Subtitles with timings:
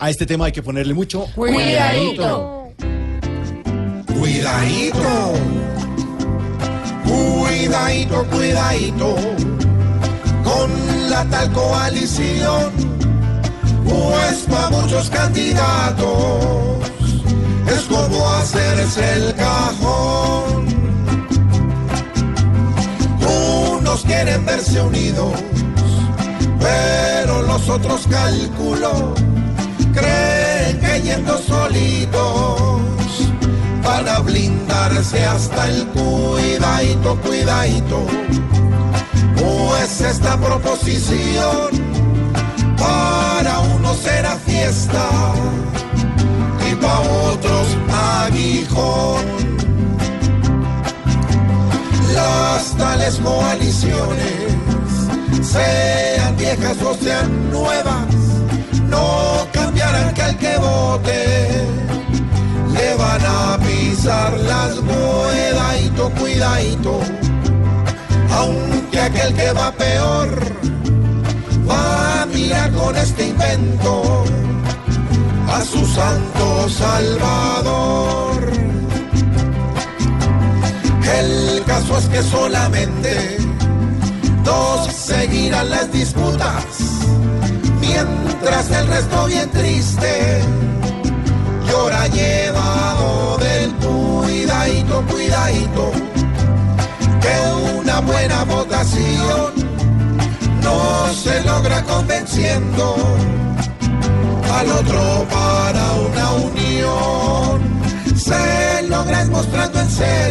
[0.00, 2.72] A este tema hay que ponerle mucho Cuidadito.
[4.06, 5.32] Cuidadito.
[7.04, 9.16] Cuidadito, cuidadito.
[10.44, 12.72] Con la tal coalición.
[13.84, 16.90] Pues para muchos candidatos.
[17.66, 20.68] Es como hacerse el cajón.
[23.80, 25.32] Unos quieren verse unidos.
[26.60, 29.14] Pero los otros calculo.
[29.92, 32.80] Creen que yendo solitos
[33.82, 38.06] van a blindarse hasta el cuidadito, cuidadito.
[39.36, 41.70] Pues esta proposición
[42.76, 45.08] para unos será fiesta
[46.70, 47.76] y para otros
[48.28, 49.24] aguijón.
[52.14, 54.56] Las tales coaliciones,
[55.42, 58.06] sean viejas o sean nuevas,
[58.88, 59.27] no
[60.18, 61.66] que al que vote
[62.72, 67.00] le van a pisar las cuidadito, cuidadito.
[68.32, 70.28] Aunque aquel que va peor
[71.70, 74.24] va a mirar con este invento
[75.48, 78.52] a su santo salvador.
[81.18, 83.38] El caso es que solamente
[84.44, 86.64] dos seguirán las disputas,
[87.88, 90.40] mientras el resto bien triste
[91.68, 95.92] llora llevado del cuidadito, cuidadito,
[97.20, 99.52] que una buena votación
[100.62, 102.96] no se logra convenciendo
[104.58, 107.60] al otro para una unión,
[108.16, 110.27] se logra mostrando en serio